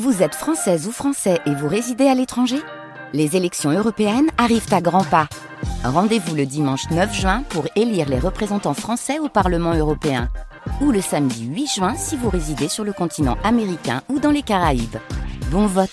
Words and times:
Vous 0.00 0.22
êtes 0.22 0.34
française 0.34 0.88
ou 0.88 0.90
français 0.90 1.38
et 1.44 1.54
vous 1.54 1.68
résidez 1.68 2.06
à 2.06 2.14
l'étranger? 2.14 2.56
Les 3.12 3.36
élections 3.36 3.70
européennes 3.70 4.30
arrivent 4.38 4.72
à 4.72 4.80
grands 4.80 5.04
pas. 5.04 5.28
Rendez-vous 5.84 6.34
le 6.34 6.46
dimanche 6.46 6.88
9 6.90 7.14
juin 7.14 7.42
pour 7.50 7.66
élire 7.76 8.08
les 8.08 8.18
représentants 8.18 8.72
français 8.72 9.18
au 9.18 9.28
Parlement 9.28 9.74
européen. 9.74 10.30
Ou 10.80 10.92
le 10.92 11.02
samedi 11.02 11.44
8 11.44 11.66
juin 11.66 11.94
si 11.94 12.16
vous 12.16 12.30
résidez 12.30 12.68
sur 12.68 12.84
le 12.84 12.94
continent 12.94 13.36
américain 13.44 14.00
ou 14.08 14.18
dans 14.18 14.30
les 14.30 14.40
Caraïbes. 14.40 14.96
Bon 15.50 15.66
vote 15.66 15.90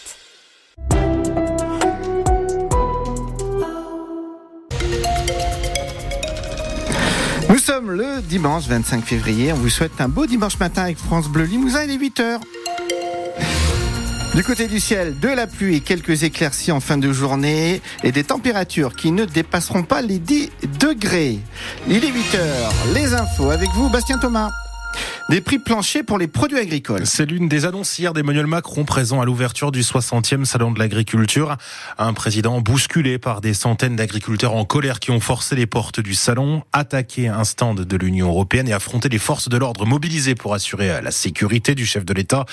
Nous 7.50 7.58
sommes 7.58 7.92
le 7.92 8.22
dimanche 8.22 8.66
25 8.66 9.04
février. 9.04 9.52
On 9.52 9.58
vous 9.58 9.70
souhaite 9.70 10.00
un 10.00 10.08
beau 10.08 10.26
dimanche 10.26 10.58
matin 10.58 10.84
avec 10.84 10.98
France 10.98 11.28
Bleu 11.28 11.44
Limousin. 11.44 11.84
Il 11.84 11.92
est 11.92 11.98
8h. 11.98 12.40
Du 14.40 14.46
côté 14.46 14.68
du 14.70 14.80
ciel, 14.80 15.20
de 15.20 15.28
la 15.28 15.48
pluie 15.48 15.76
et 15.76 15.80
quelques 15.82 16.24
éclaircies 16.24 16.72
en 16.72 16.80
fin 16.80 16.98
de 16.98 17.12
journée 17.12 17.82
et 18.06 18.14
des 18.14 18.24
températures 18.24 18.96
qui 18.96 19.12
ne 19.12 19.26
dépasseront 19.26 19.84
pas 19.84 20.02
les 20.02 20.18
10 20.18 20.50
degrés. 20.80 21.40
Il 21.90 22.06
est 22.06 22.08
8 22.08 22.36
heures. 22.36 22.72
Les 22.94 23.14
infos 23.14 23.50
avec 23.50 23.68
vous, 23.72 23.90
Bastien 23.90 24.18
Thomas. 24.18 24.50
Des 25.30 25.42
prix 25.42 25.60
planchers 25.60 26.04
pour 26.04 26.18
les 26.18 26.28
produits 26.28 26.58
agricoles. 26.58 27.06
C'est 27.06 27.28
l'une 27.28 27.48
des 27.48 27.66
annonces 27.66 28.00
hier 28.00 28.14
d'Emmanuel 28.14 28.48
Macron 28.48 28.84
présent 28.84 29.22
à 29.22 29.26
l'ouverture 29.26 29.72
du 29.72 29.82
60e 29.82 30.44
salon 30.44 30.72
de 30.72 30.80
l'agriculture. 30.80 31.56
Un 32.00 32.14
président 32.14 32.62
bousculé 32.62 33.20
par 33.20 33.40
des 33.40 33.54
centaines 33.54 33.96
d'agriculteurs 33.96 34.56
en 34.56 34.66
colère 34.66 35.00
qui 35.00 35.12
ont 35.12 35.20
forcé 35.20 35.56
les 35.56 35.68
portes 35.68 36.00
du 36.00 36.16
salon, 36.16 36.64
attaqué 36.74 37.28
un 37.28 37.44
stand 37.44 37.82
de 37.82 37.96
l'Union 37.96 38.30
européenne 38.30 38.68
et 38.70 38.74
affronté 38.74 39.08
les 39.08 39.20
forces 39.20 39.50
de 39.50 39.58
l'ordre 39.58 39.86
mobilisées 39.86 40.34
pour 40.34 40.56
assurer 40.56 41.00
la 41.00 41.12
sécurité 41.12 41.76
du 41.76 41.86
chef 41.86 42.06
de 42.06 42.14
l'État. 42.16 42.46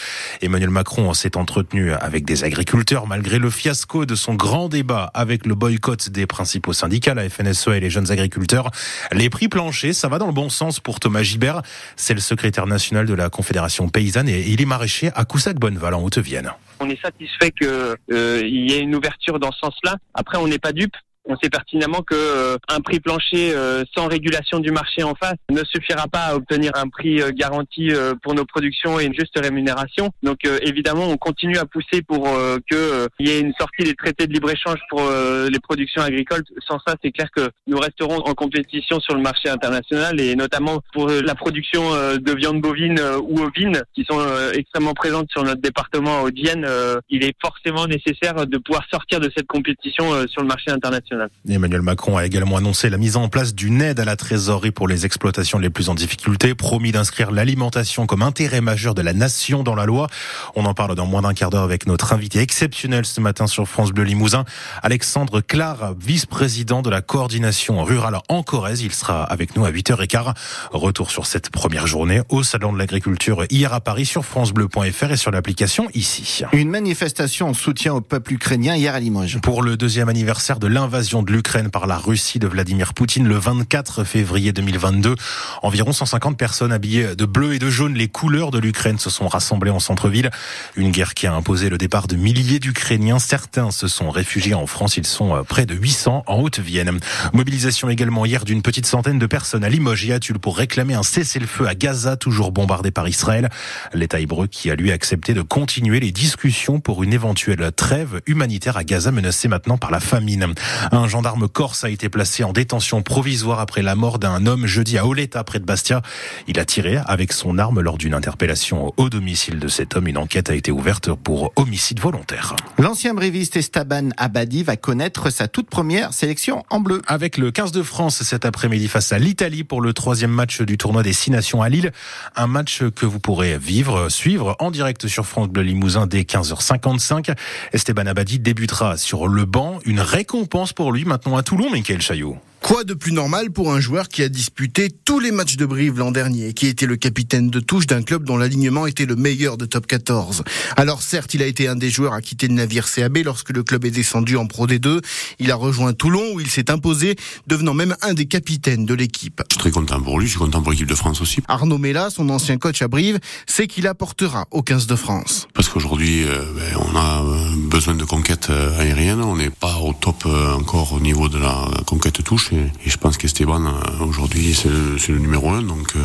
Emmanuel 0.43 0.69
Macron 0.69 1.15
s'est 1.15 1.39
entretenu 1.39 1.93
avec 1.93 2.27
des 2.27 2.45
agriculteurs 2.45 3.07
malgré 3.07 3.39
le 3.39 3.49
fiasco 3.49 4.05
de 4.05 4.15
son 4.15 4.35
grand 4.35 4.69
débat 4.69 5.11
avec 5.15 5.47
le 5.47 5.55
boycott 5.55 6.11
des 6.11 6.27
principaux 6.27 6.75
syndicats, 6.75 7.15
la 7.15 7.31
FNSE 7.31 7.69
et 7.69 7.81
les 7.81 7.89
jeunes 7.89 8.11
agriculteurs. 8.11 8.71
Les 9.13 9.31
prix 9.31 9.49
planchers, 9.49 9.95
ça 9.95 10.09
va 10.09 10.19
dans 10.19 10.27
le 10.27 10.35
bon 10.35 10.51
sens 10.51 10.79
pour 10.79 11.01
Thomas 11.01 11.23
Gibert. 11.23 11.63
C'est 11.97 12.13
le 12.13 12.21
secrétaire 12.21 12.66
national 12.67 13.07
de 13.07 13.15
la 13.15 13.31
Confédération 13.31 13.89
paysanne 13.89 14.29
et 14.29 14.49
il 14.49 14.61
est 14.61 14.67
maraîcher 14.67 15.11
à 15.15 15.25
Coussac-Bonneval 15.25 15.95
en 15.95 16.03
Haute-Vienne. 16.03 16.53
On 16.81 16.91
est 16.91 17.01
satisfait 17.01 17.51
qu'il 17.51 17.69
euh, 17.69 18.43
y 18.45 18.73
ait 18.73 18.81
une 18.81 18.95
ouverture 18.95 19.39
dans 19.39 19.53
ce 19.53 19.61
sens-là. 19.61 19.97
Après, 20.15 20.39
on 20.39 20.47
n'est 20.47 20.59
pas 20.59 20.73
dupe 20.73 20.95
on 21.27 21.37
sait 21.37 21.51
pertinemment 21.51 22.03
que 22.03 22.15
euh, 22.15 22.57
un 22.69 22.81
prix 22.81 23.01
plancher 23.01 23.53
euh, 23.55 23.83
sans 23.95 24.07
régulation 24.07 24.61
du 24.61 24.71
marché 24.71 25.03
en 25.03 25.15
face 25.15 25.35
ne 25.51 25.63
suffira 25.65 26.07
pas 26.09 26.27
à 26.27 26.35
obtenir 26.37 26.73
un 26.75 26.89
prix 26.89 27.21
euh, 27.21 27.31
garanti 27.33 27.91
pour 28.23 28.35
nos 28.35 28.45
productions 28.45 28.99
et 29.01 29.05
une 29.05 29.15
juste 29.15 29.39
rémunération. 29.39 30.11
Donc 30.23 30.39
évidemment, 30.63 31.09
on 31.09 31.17
continue 31.17 31.59
à 31.59 31.65
pousser 31.65 32.03
pour 32.03 32.25
que 32.71 33.09
il 33.19 33.29
y 33.29 33.31
ait 33.31 33.41
une 33.41 33.53
sortie 33.59 33.85
des 33.85 33.95
traités 33.95 34.27
de 34.27 34.33
libre-échange 34.33 34.79
pour 34.91 35.01
les 35.01 35.59
productions 35.61 36.03
agricoles. 36.03 36.43
Sans 36.67 36.79
ça, 36.87 36.95
c'est 37.03 37.11
clair 37.11 37.29
que 37.35 37.49
nous 37.67 37.79
resterons 37.79 38.17
en 38.17 38.35
compétition 38.35 39.01
sur 39.01 39.15
le 39.15 39.23
marché 39.23 39.49
international 39.49 40.21
et 40.21 40.35
notamment 40.37 40.81
pour 40.93 41.09
la 41.09 41.35
production 41.35 41.91
de 42.17 42.37
viande 42.37 42.61
bovine 42.61 43.01
ou 43.23 43.41
ovine 43.41 43.83
qui 43.95 44.05
sont 44.05 44.21
extrêmement 44.55 44.95
présentes 44.95 45.31
sur 45.31 45.43
notre 45.45 45.61
département 45.61 46.23
haute 46.23 46.35
il 46.37 47.25
est 47.25 47.35
forcément 47.41 47.87
nécessaire 47.87 48.47
de 48.47 48.59
pouvoir 48.59 48.85
sortir 48.91 49.21
de 49.21 49.31
cette 49.37 49.47
compétition 49.47 50.27
sur 50.29 50.43
le 50.43 50.49
marché 50.49 50.71
international. 50.71 51.16
Emmanuel 51.49 51.83
Macron 51.83 52.17
a 52.17 52.27
également 52.27 52.57
annoncé 52.57 52.91
la 52.91 52.99
mise 52.99 53.17
en 53.17 53.29
place 53.29 53.55
d'une 53.55 53.83
aide 53.83 54.01
à 54.01 54.05
la 54.05 54.17
trésorerie 54.17 54.71
pour 54.71 54.89
les 54.89 55.07
exploitations 55.07 55.59
les 55.59 55.71
plus 55.71 55.89
en 55.89 55.95
difficulté, 55.95 56.55
promis 56.55 56.93
d'inscrire 56.93 57.31
l'alimentation 57.31 58.07
comme 58.07 58.23
intérêt 58.23 58.61
majeur 58.61 58.95
de 58.95 59.03
la 59.03 59.13
nation 59.13 59.63
dans 59.63 59.75
la 59.75 59.87
loi. 59.87 60.09
On 60.55 60.65
en 60.65 60.75
parle 60.75 60.95
dans 60.95 61.07
moins 61.07 61.23
d'un 61.23 61.35
quart 61.35 61.51
d'heure 61.51 61.63
avec 61.63 61.87
notre 61.87 62.13
invité 62.13 62.41
exceptionnel 62.41 63.07
ce 63.07 63.21
matin 63.21 63.47
sur 63.47 63.67
France 63.67 63.93
Bleu 63.93 64.05
Limousin, 64.05 64.45
Alexandre 64.83 65.41
Clar, 65.41 65.95
vice-président 65.99 66.83
de 66.83 66.91
la 66.91 67.01
coordination 67.01 67.83
rurale 67.83 68.19
en 68.29 68.43
Corrèze. 68.43 68.83
Il 68.83 68.93
sera 68.93 69.23
avec 69.25 69.57
nous 69.57 69.65
à 69.65 69.71
8h15. 69.71 70.35
Retour 70.73 71.11
sur 71.11 71.27
cette 71.27 71.51
première 71.51 71.87
journée 71.87 72.23
au 72.29 72.43
Salon 72.43 72.73
de 72.73 72.79
l'Agriculture 72.79 73.45
hier 73.51 73.73
à 73.73 73.81
Paris 73.81 74.07
sur 74.07 74.25
francebleu.fr 74.25 75.11
et 75.11 75.17
sur 75.17 75.31
l'application 75.31 75.89
ici. 75.95 76.43
Une 76.53 76.71
manifestation 76.71 77.49
en 77.49 77.55
soutien 77.55 77.95
au 77.95 78.01
peuple 78.01 78.35
ukrainien 78.35 78.77
hier 78.77 78.95
à 78.95 79.01
Limoges. 79.01 79.41
Pour 79.41 79.63
le 79.63 79.77
deuxième 79.77 80.09
anniversaire 80.09 80.59
de 80.59 80.67
l'invasion 80.67 81.06
de 81.07 81.33
l'Ukraine 81.33 81.71
par 81.71 81.87
la 81.87 81.99
Russie 81.99 82.41
de 82.41 82.49
Vladimir 82.49 82.93
Poutine 82.93 83.29
le 83.29 83.37
24 83.37 84.03
février 84.03 84.53
2022. 84.53 85.15
Environ 85.63 85.93
150 85.93 86.37
personnes 86.37 86.73
habillées 86.73 87.15
de 87.15 87.25
bleu 87.25 87.55
et 87.55 87.61
de 87.61 87.71
jaune, 87.71 87.95
les 87.95 88.09
couleurs 88.09 88.51
de 88.51 88.59
l'Ukraine, 88.59 88.99
se 88.99 89.09
sont 89.09 89.29
rassemblées 89.29 89.71
en 89.71 89.79
centre-ville. 89.79 90.31
Une 90.75 90.91
guerre 90.91 91.15
qui 91.15 91.29
a 91.29 91.33
imposé 91.33 91.69
le 91.69 91.79
départ 91.79 92.09
de 92.09 92.17
milliers 92.17 92.59
d'Ukrainiens. 92.59 93.21
Certains 93.21 93.71
se 93.71 93.87
sont 93.87 94.11
réfugiés 94.11 94.55
en 94.55 94.67
France. 94.67 94.97
Ils 94.97 95.07
sont 95.07 95.37
euh, 95.37 95.43
près 95.45 95.65
de 95.65 95.75
800 95.75 96.25
en 96.27 96.41
Haute-Vienne. 96.41 96.99
Mobilisation 97.33 97.89
également 97.89 98.27
hier 98.27 98.45
d'une 98.45 98.63
petite 98.63 98.87
centaine 98.87 99.21
de 99.21 99.27
personnes 99.27 99.63
à 99.63 99.69
Limoges 99.69 100.05
et 100.05 100.19
pour 100.43 100.57
réclamer 100.57 100.95
un 100.95 101.05
cessez-le-feu 101.05 101.69
à 101.69 101.75
Gaza, 101.75 102.17
toujours 102.17 102.51
bombardé 102.51 102.91
par 102.91 103.09
Israël. 103.09 103.49
L'État 103.95 104.19
hébreu 104.19 104.49
qui 104.49 104.71
a 104.73 104.75
lui 104.75 104.91
accepté 104.91 105.35
de 105.35 105.43
continuer 105.43 106.01
les 106.01 106.11
discussions 106.11 106.81
pour 106.81 107.05
une 107.05 107.13
éventuelle 107.13 107.71
trêve 107.77 108.21
humanitaire 108.27 108.77
à 108.77 108.83
Gaza 108.83 109.13
menacée 109.13 109.47
maintenant 109.47 109.79
par 109.79 109.93
la 109.93 110.01
famine. 110.01 110.55
Un 110.97 111.09
gendarme 111.09 111.47
corse 111.47 111.85
a 111.85 111.91
été 111.91 112.09
placé 112.09 112.43
en 112.43 112.55
détention 112.55 113.03
provisoire 113.03 113.61
après 113.61 113.83
la 113.83 113.95
mort 113.95 114.19
d'un 114.19 114.47
homme 114.47 114.65
jeudi 114.65 114.97
à 114.97 115.07
Oleta, 115.07 115.45
près 115.45 115.59
de 115.59 115.67
Bastia. 115.67 116.01
Il 116.49 116.59
a 116.59 116.65
tiré 116.65 116.97
avec 117.05 117.35
son 117.35 117.59
arme 117.59 117.83
lors 117.83 117.99
d'une 117.99 118.15
interpellation 118.15 118.95
au 118.97 119.11
domicile 119.11 119.59
de 119.59 119.69
cet 119.69 119.95
homme. 119.95 120.09
Une 120.09 120.17
enquête 120.17 120.49
a 120.49 120.55
été 120.55 120.71
ouverte 120.71 121.13
pour 121.13 121.53
homicide 121.57 122.01
volontaire. 122.01 122.57
L'ancien 122.79 123.13
bréviste 123.13 123.57
Estaban 123.57 124.09
Abadi 124.17 124.63
va 124.63 124.79
connaître 124.79 125.29
sa 125.29 125.49
toute 125.49 125.69
première 125.69 126.15
sélection 126.15 126.65
en 126.71 126.81
bleu. 126.81 127.03
Avec 127.07 127.37
le 127.37 127.51
15 127.51 127.73
de 127.73 127.83
France 127.83 128.23
cet 128.23 128.47
après-midi 128.47 128.89
face 128.89 129.13
à 129.13 129.19
l'Italie 129.19 129.65
pour 129.65 129.83
le 129.83 129.93
troisième 129.93 130.31
match 130.31 130.63
du 130.63 130.79
tournoi 130.79 131.03
des 131.03 131.13
Six 131.13 131.31
Nations 131.31 131.61
à 131.61 131.69
Lille. 131.69 131.93
Un 132.37 132.47
match 132.47 132.83
que 132.95 133.05
vous 133.05 133.21
pourrez 133.21 133.59
vivre, 133.59 134.09
suivre 134.09 134.57
en 134.61 134.71
direct 134.71 135.09
sur 135.09 135.27
France 135.27 135.49
Bleu 135.49 135.63
Limousin 135.63 136.07
dès 136.07 136.23
15h55. 136.23 137.37
Esteban 137.75 138.07
Abadi 138.07 138.39
débutera 138.39 138.97
sur 138.97 139.29
le 139.29 139.45
banc. 139.45 139.79
Une 139.85 140.01
récompense 140.01 140.73
pour 140.73 140.86
lui 140.93 141.05
maintenant 141.05 141.37
à 141.37 141.43
Toulon, 141.43 141.71
Michael 141.71 142.01
Chaillot? 142.01 142.37
Quoi 142.67 142.83
de 142.83 142.95
plus 142.95 143.13
normal 143.13 143.53
pour 143.53 143.73
un 143.73 143.79
joueur 143.79 144.09
qui 144.09 144.25
a 144.25 144.29
disputé 144.29 144.91
tous 145.05 145.21
les 145.21 145.31
matchs 145.31 145.57
de 145.57 145.65
Brive 145.67 146.01
l'an 146.01 146.11
dernier 146.11 146.49
et 146.49 146.53
qui 146.53 146.67
était 146.67 146.87
le 146.87 146.97
capitaine 146.97 147.49
de 147.49 147.61
touche 147.61 147.87
d'un 147.87 148.03
club 148.03 148.25
dont 148.25 148.37
l'alignement 148.37 148.89
était 148.89 149.07
le 149.07 149.15
meilleur 149.15 149.57
de 149.57 149.67
top 149.67 149.87
14 149.87 150.43
Alors 150.77 151.01
certes, 151.01 151.33
il 151.35 151.45
a 151.45 151.47
été 151.47 151.69
un 151.69 151.77
des 151.77 151.91
joueurs 151.91 152.13
à 152.13 152.21
quitter 152.21 152.49
le 152.49 152.55
navire 152.55 152.93
CAB 152.93 153.19
lorsque 153.19 153.51
le 153.51 153.63
club 153.63 153.85
est 153.85 153.93
descendu 153.93 154.37
en 154.37 154.49
Pro 154.49 154.67
D2. 154.67 155.01
Il 155.39 155.53
a 155.53 155.55
rejoint 155.55 155.93
Toulon 155.93 156.33
où 156.35 156.41
il 156.41 156.51
s'est 156.51 156.69
imposé, 156.69 157.15
devenant 157.47 157.73
même 157.73 157.95
un 158.03 158.15
des 158.15 158.27
capitaines 158.27 158.85
de 158.85 158.95
l'équipe. 158.95 159.43
Je 159.49 159.55
suis 159.55 159.61
très 159.61 159.71
content 159.71 160.01
pour 160.01 160.19
lui, 160.19 160.27
je 160.27 160.33
suis 160.33 160.41
content 160.41 160.61
pour 160.61 160.73
l'équipe 160.73 160.89
de 160.89 160.97
France 160.97 161.21
aussi. 161.21 161.43
Arnaud 161.47 161.79
Mella, 161.79 162.11
son 162.11 162.29
ancien 162.31 162.59
coach 162.59 162.83
à 162.83 162.89
Brive, 162.89 163.21
sait 163.47 163.69
qu'il 163.69 163.87
apportera 163.87 164.49
au 164.51 164.63
15 164.63 164.89
de 164.89 164.97
France. 164.97 165.47
Parce 165.55 165.69
qu'aujourd'hui, 165.69 166.25
euh, 166.25 166.43
ben, 166.57 166.81
on 166.81 166.97
a 166.97 167.23
euh, 167.23 167.55
besoin 167.69 167.95
de 167.95 168.05
conquête 168.05 168.49
euh, 168.51 168.77
aérienne, 168.81 169.23
on 169.23 169.37
n'est 169.37 169.51
pas 169.51 169.77
au 169.77 169.93
top 169.93 170.27
encore 170.27 170.95
au 170.95 170.99
niveau 170.99 171.29
de 171.29 171.39
la 171.39 171.71
conquête 171.87 172.25
touche 172.25 172.51
et, 172.57 172.91
je 172.91 172.97
pense 172.97 173.17
qu'Esteban, 173.19 173.65
euh, 173.67 174.05
aujourd'hui, 174.05 174.55
c'est 174.55 174.69
le, 174.69 175.19
numéro 175.19 175.51
un. 175.51 175.63
Euh, 175.63 176.01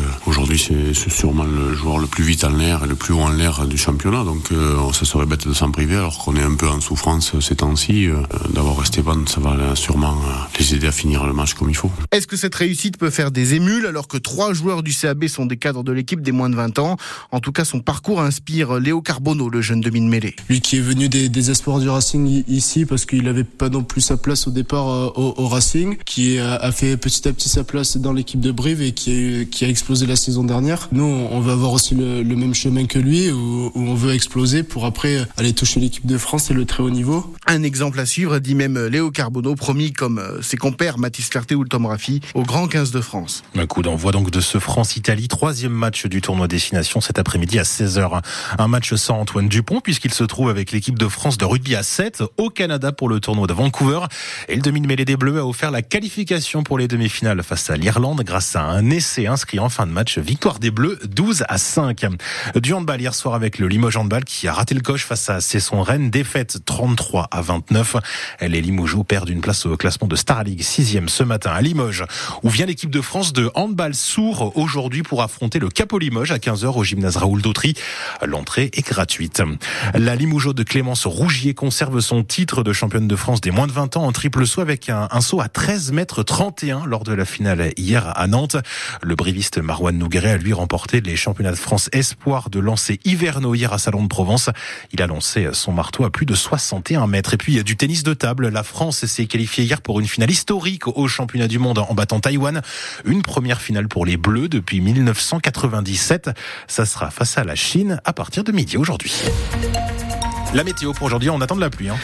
aujourd'hui, 0.52 0.94
c'est 0.94 1.10
sûrement 1.10 1.44
le 1.44 1.74
joueur 1.74 1.98
le 1.98 2.06
plus 2.06 2.24
vite 2.24 2.44
en 2.44 2.50
l'air 2.50 2.84
et 2.84 2.86
le 2.86 2.94
plus 2.94 3.14
haut 3.14 3.20
en 3.20 3.30
l'air 3.30 3.66
du 3.66 3.78
championnat. 3.78 4.24
Donc 4.24 4.52
euh, 4.52 4.92
ça 4.92 5.04
serait 5.04 5.26
bête 5.26 5.46
de 5.46 5.52
s'en 5.52 5.70
priver 5.70 5.96
alors 5.96 6.18
qu'on 6.18 6.36
est 6.36 6.42
un 6.42 6.54
peu 6.54 6.68
en 6.68 6.80
souffrance 6.80 7.38
ces 7.40 7.56
temps-ci. 7.56 8.08
D'avoir 8.52 8.82
Esteban, 8.82 9.26
ça 9.26 9.40
va 9.40 9.74
sûrement 9.76 10.16
les 10.58 10.74
aider 10.74 10.86
à 10.86 10.92
finir 10.92 11.24
le 11.26 11.32
match 11.32 11.54
comme 11.54 11.70
il 11.70 11.76
faut. 11.76 11.90
Est-ce 12.10 12.26
que 12.26 12.36
cette 12.36 12.54
réussite 12.54 12.98
peut 12.98 13.10
faire 13.10 13.30
des 13.30 13.54
émules 13.54 13.86
alors 13.86 14.08
que 14.08 14.16
trois 14.16 14.52
joueurs 14.52 14.82
du 14.82 14.92
CAB 14.92 15.26
sont 15.26 15.46
des 15.46 15.56
cadres 15.56 15.82
de 15.82 15.92
l'équipe 15.92 16.20
des 16.20 16.32
moins 16.32 16.50
de 16.50 16.56
20 16.56 16.78
ans? 16.78 16.96
En 17.30 17.40
tout 17.40 17.52
cas, 17.52 17.64
son 17.64 17.80
parcours 17.80 18.20
inspire 18.20 18.78
Léo 18.78 19.00
Carbonneau, 19.00 19.48
le 19.48 19.60
jeune 19.60 19.80
demi 19.80 20.00
de 20.00 20.06
mêlée. 20.06 20.36
Lui 20.48 20.60
qui 20.60 20.76
est 20.76 20.80
venu 20.80 21.08
des, 21.08 21.50
espoirs 21.50 21.80
du 21.80 21.88
Racing 21.88 22.44
ici 22.46 22.84
parce 22.84 23.04
qu'il 23.04 23.24
n'avait 23.24 23.44
pas 23.44 23.68
non 23.68 23.82
plus 23.82 24.00
sa 24.00 24.16
place 24.16 24.46
au 24.46 24.50
départ 24.50 25.18
au, 25.18 25.34
au 25.36 25.48
Racing, 25.48 25.96
qui 26.04 26.38
a 26.38 26.70
fait 26.72 26.96
petit 26.96 27.26
à 27.26 27.32
petit 27.32 27.48
sa 27.48 27.64
place 27.64 27.96
dans 27.96 28.12
l'équipe 28.12 28.40
de 28.40 28.52
Brive 28.52 28.82
et 28.82 28.92
qui 28.92 29.40
a, 29.40 29.44
qui 29.44 29.64
a 29.64 29.68
explosé 29.68 30.06
la 30.06 30.16
saison 30.16 30.41
dernière. 30.44 30.88
Nous, 30.92 31.04
on 31.04 31.40
va 31.40 31.52
avoir 31.52 31.72
aussi 31.72 31.94
le, 31.94 32.22
même 32.24 32.54
chemin 32.54 32.86
que 32.86 32.98
lui 32.98 33.30
où, 33.30 33.72
on 33.74 33.94
veut 33.94 34.14
exploser 34.14 34.62
pour 34.62 34.84
après 34.84 35.26
aller 35.36 35.52
toucher 35.52 35.80
l'équipe 35.80 36.06
de 36.06 36.18
France 36.18 36.50
et 36.50 36.54
le 36.54 36.64
très 36.64 36.82
haut 36.82 36.90
niveau. 36.90 37.34
Un 37.46 37.62
exemple 37.62 37.98
à 37.98 38.06
suivre, 38.06 38.38
dit 38.38 38.54
même 38.54 38.78
Léo 38.86 39.10
Carbonneau, 39.10 39.54
promis 39.54 39.92
comme 39.92 40.18
euh, 40.18 40.40
ses 40.42 40.56
compères 40.56 40.98
Mathis 40.98 41.28
Ferté 41.28 41.54
ou 41.54 41.64
Tom 41.64 41.86
Raffi 41.86 42.20
au 42.34 42.42
Grand 42.42 42.68
15 42.68 42.92
de 42.92 43.00
France. 43.00 43.42
Un 43.56 43.66
coup 43.66 43.82
d'envoi 43.82 44.12
donc 44.12 44.30
de 44.30 44.40
ce 44.40 44.58
France-Italie, 44.58 45.28
troisième 45.28 45.72
match 45.72 46.06
du 46.06 46.20
tournoi 46.20 46.48
Destination 46.48 47.00
cet 47.00 47.18
après-midi 47.18 47.58
à 47.58 47.62
16h. 47.62 48.22
Un 48.58 48.68
match 48.68 48.94
sans 48.94 49.18
Antoine 49.18 49.48
Dupont 49.48 49.80
puisqu'il 49.80 50.14
se 50.14 50.24
trouve 50.24 50.48
avec 50.50 50.72
l'équipe 50.72 50.98
de 50.98 51.08
France 51.08 51.38
de 51.38 51.44
rugby 51.44 51.74
à 51.74 51.82
7 51.82 52.22
au 52.36 52.50
Canada 52.50 52.92
pour 52.92 53.08
le 53.08 53.20
tournoi 53.20 53.46
de 53.46 53.52
Vancouver. 53.52 54.00
Et 54.48 54.54
le 54.54 54.62
demi 54.62 54.80
de 54.80 54.86
mêlée 54.86 55.04
des 55.04 55.16
Bleus 55.16 55.38
a 55.38 55.46
offert 55.46 55.70
la 55.70 55.82
qualification 55.82 56.02
qualification 56.02 56.62
pour 56.62 56.78
les 56.78 56.88
demi-finales 56.88 57.42
face 57.42 57.70
à 57.70 57.76
l'Irlande 57.76 58.22
grâce 58.22 58.54
à 58.54 58.64
un 58.64 58.90
essai 58.90 59.26
inscrit 59.26 59.58
en 59.58 59.68
fin 59.68 59.86
de 59.86 59.92
match. 59.92 60.18
Victoire 60.32 60.60
des 60.60 60.70
Bleus 60.70 60.98
12 61.04 61.44
à 61.46 61.58
5. 61.58 62.06
Du 62.54 62.72
handball 62.72 62.98
hier 62.98 63.14
soir 63.14 63.34
avec 63.34 63.58
le 63.58 63.68
Limoges 63.68 63.98
handball 63.98 64.24
qui 64.24 64.48
a 64.48 64.54
raté 64.54 64.74
le 64.74 64.80
coche 64.80 65.04
face 65.04 65.28
à 65.28 65.42
Cesson 65.42 65.82
Rennes. 65.82 66.08
Défaite 66.08 66.64
33 66.64 67.28
à 67.30 67.42
29. 67.42 67.96
Les 68.40 68.62
Limougeaux 68.62 69.04
perdent 69.04 69.28
une 69.28 69.42
place 69.42 69.66
au 69.66 69.76
classement 69.76 70.08
de 70.08 70.16
Star 70.16 70.42
League 70.44 70.62
6 70.62 71.00
ce 71.06 71.22
matin 71.22 71.50
à 71.50 71.60
Limoges 71.60 72.06
où 72.42 72.48
vient 72.48 72.64
l'équipe 72.64 72.88
de 72.88 73.02
France 73.02 73.34
de 73.34 73.50
handball 73.54 73.94
sourd 73.94 74.56
aujourd'hui 74.56 75.02
pour 75.02 75.20
affronter 75.20 75.58
le 75.58 75.68
Capo 75.68 75.98
Limoges 75.98 76.32
à 76.32 76.38
15h 76.38 76.78
au 76.78 76.82
gymnase 76.82 77.18
Raoul 77.18 77.42
Dautry. 77.42 77.74
L'entrée 78.24 78.70
est 78.72 78.88
gratuite. 78.88 79.42
La 79.92 80.16
Limougeau 80.16 80.54
de 80.54 80.62
Clémence 80.62 81.04
Rougier 81.04 81.52
conserve 81.52 82.00
son 82.00 82.24
titre 82.24 82.62
de 82.62 82.72
championne 82.72 83.06
de 83.06 83.16
France 83.16 83.42
des 83.42 83.50
moins 83.50 83.66
de 83.66 83.72
20 83.72 83.98
ans 83.98 84.04
en 84.04 84.12
triple 84.12 84.46
saut 84.46 84.62
avec 84.62 84.88
un, 84.88 85.08
saut 85.20 85.42
à 85.42 85.48
13 85.48 85.92
mètres 85.92 86.22
31 86.22 86.86
lors 86.86 87.04
de 87.04 87.12
la 87.12 87.26
finale 87.26 87.74
hier 87.76 88.10
à 88.16 88.26
Nantes. 88.26 88.56
Le 89.02 89.14
briviste 89.14 89.58
Marouane 89.58 89.98
Nougueret 89.98 90.21
a 90.26 90.36
lui 90.36 90.52
remporté 90.52 91.00
les 91.00 91.16
championnats 91.16 91.50
de 91.50 91.56
France 91.56 91.88
espoir 91.92 92.50
de 92.50 92.58
lancer 92.58 93.00
hivernaux 93.04 93.54
hier 93.54 93.72
à 93.72 93.78
Salon 93.78 94.02
de 94.02 94.08
Provence. 94.08 94.50
Il 94.92 95.02
a 95.02 95.06
lancé 95.06 95.48
son 95.52 95.72
marteau 95.72 96.04
à 96.04 96.10
plus 96.10 96.26
de 96.26 96.34
61 96.34 97.06
mètres. 97.06 97.34
Et 97.34 97.36
puis 97.36 97.62
du 97.64 97.76
tennis 97.76 98.02
de 98.02 98.14
table, 98.14 98.48
la 98.48 98.62
France 98.62 99.04
s'est 99.04 99.26
qualifiée 99.26 99.64
hier 99.64 99.80
pour 99.80 100.00
une 100.00 100.06
finale 100.06 100.30
historique 100.30 100.86
au 100.86 101.08
championnat 101.08 101.48
du 101.48 101.58
monde 101.58 101.78
en 101.78 101.94
battant 101.94 102.20
Taïwan. 102.20 102.62
Une 103.04 103.22
première 103.22 103.60
finale 103.60 103.88
pour 103.88 104.06
les 104.06 104.16
Bleus 104.16 104.48
depuis 104.48 104.80
1997. 104.80 106.30
Ça 106.68 106.86
sera 106.86 107.10
face 107.10 107.38
à 107.38 107.44
la 107.44 107.54
Chine 107.54 108.00
à 108.04 108.12
partir 108.12 108.44
de 108.44 108.52
midi 108.52 108.76
aujourd'hui. 108.76 109.12
La 110.54 110.64
météo 110.64 110.92
pour 110.92 111.06
aujourd'hui, 111.06 111.30
on 111.30 111.40
attend 111.40 111.56
de 111.56 111.60
la 111.60 111.70
pluie. 111.70 111.88
Hein. 111.88 111.96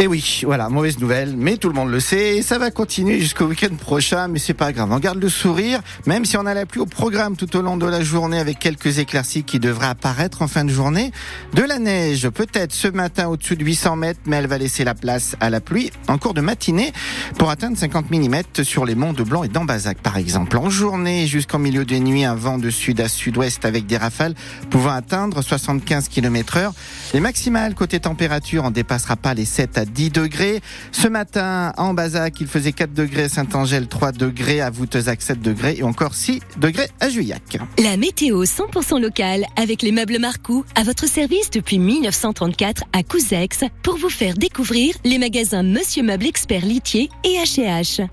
Et 0.00 0.04
eh 0.04 0.06
oui, 0.06 0.42
voilà, 0.44 0.68
mauvaise 0.68 1.00
nouvelle, 1.00 1.34
mais 1.36 1.56
tout 1.56 1.66
le 1.66 1.74
monde 1.74 1.90
le 1.90 1.98
sait, 1.98 2.40
ça 2.42 2.56
va 2.56 2.70
continuer 2.70 3.18
jusqu'au 3.18 3.46
week-end 3.46 3.74
prochain, 3.74 4.28
mais 4.28 4.38
c'est 4.38 4.54
pas 4.54 4.70
grave, 4.70 4.92
on 4.92 5.00
garde 5.00 5.20
le 5.20 5.28
sourire, 5.28 5.80
même 6.06 6.24
si 6.24 6.36
on 6.36 6.46
a 6.46 6.54
la 6.54 6.66
pluie 6.66 6.80
au 6.80 6.86
programme 6.86 7.34
tout 7.34 7.56
au 7.56 7.62
long 7.62 7.76
de 7.76 7.84
la 7.84 8.04
journée 8.04 8.38
avec 8.38 8.60
quelques 8.60 9.00
éclaircies 9.00 9.42
qui 9.42 9.58
devraient 9.58 9.88
apparaître 9.88 10.40
en 10.40 10.46
fin 10.46 10.64
de 10.64 10.70
journée. 10.70 11.10
De 11.52 11.64
la 11.64 11.80
neige, 11.80 12.28
peut-être 12.28 12.72
ce 12.72 12.86
matin 12.86 13.26
au-dessus 13.26 13.56
de 13.56 13.64
800 13.64 13.96
mètres, 13.96 14.20
mais 14.24 14.36
elle 14.36 14.46
va 14.46 14.56
laisser 14.56 14.84
la 14.84 14.94
place 14.94 15.34
à 15.40 15.50
la 15.50 15.60
pluie 15.60 15.90
en 16.06 16.16
cours 16.16 16.32
de 16.32 16.42
matinée 16.42 16.92
pour 17.36 17.50
atteindre 17.50 17.76
50 17.76 18.08
mm 18.08 18.62
sur 18.62 18.84
les 18.84 18.94
monts 18.94 19.14
de 19.14 19.24
Blanc 19.24 19.42
et 19.42 19.48
d'Ambazac 19.48 19.98
par 19.98 20.16
exemple. 20.16 20.58
En 20.58 20.70
journée 20.70 21.26
jusqu'en 21.26 21.58
milieu 21.58 21.84
de 21.84 21.96
nuit, 21.96 22.24
un 22.24 22.36
vent 22.36 22.58
de 22.58 22.70
sud 22.70 23.00
à 23.00 23.08
sud-ouest 23.08 23.64
avec 23.64 23.86
des 23.86 23.96
rafales 23.96 24.36
pouvant 24.70 24.92
atteindre 24.92 25.42
75 25.42 26.06
km 26.06 26.56
heure. 26.56 26.72
Les 27.14 27.20
maximales 27.20 27.74
côté 27.74 27.98
température, 27.98 28.62
on 28.62 28.70
dépassera 28.70 29.16
pas 29.16 29.34
les 29.34 29.44
7 29.44 29.76
à 29.76 29.87
10 29.88 30.10
degrés. 30.10 30.60
Ce 30.92 31.08
matin, 31.08 31.72
en 31.76 31.94
Bazac, 31.94 32.40
il 32.40 32.46
faisait 32.46 32.72
4 32.72 32.92
degrés 32.92 33.28
Saint-Angèle, 33.28 33.88
3 33.88 34.12
degrés 34.12 34.60
à 34.60 34.70
Voutezac, 34.70 35.22
7 35.22 35.40
degrés 35.40 35.76
et 35.78 35.82
encore 35.82 36.14
6 36.14 36.40
degrés 36.58 36.88
à 37.00 37.08
Juillac. 37.08 37.58
La 37.82 37.96
météo 37.96 38.44
100% 38.44 39.00
locale 39.00 39.44
avec 39.56 39.82
les 39.82 39.92
meubles 39.92 40.18
Marcou 40.18 40.64
à 40.74 40.82
votre 40.82 41.08
service 41.08 41.50
depuis 41.50 41.78
1934 41.78 42.84
à 42.92 43.02
Couzex 43.02 43.64
pour 43.82 43.96
vous 43.96 44.10
faire 44.10 44.34
découvrir 44.34 44.94
les 45.04 45.18
magasins 45.18 45.62
Monsieur 45.62 46.02
Meuble 46.02 46.26
Expert 46.26 46.64
Litier 46.64 47.08
et 47.24 47.36
H&H. 47.42 48.08